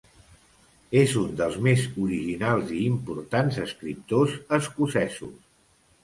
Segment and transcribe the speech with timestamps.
[0.99, 5.37] És un dels més originals i importants escriptors escocesos.